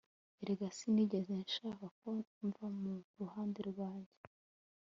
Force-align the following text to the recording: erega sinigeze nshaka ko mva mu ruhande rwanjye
erega 0.41 0.67
sinigeze 0.77 1.31
nshaka 1.45 1.85
ko 1.99 2.09
mva 2.45 2.67
mu 2.81 2.95
ruhande 3.19 3.59
rwanjye 3.69 4.15